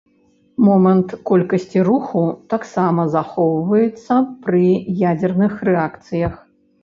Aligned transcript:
Момант 0.67 1.11
колькасці 1.29 1.83
руху 1.89 2.23
таксама 2.53 3.05
захоўваецца 3.15 4.17
пры 4.49 4.63
ядзерных 5.11 5.53
рэакцыях. 5.69 6.33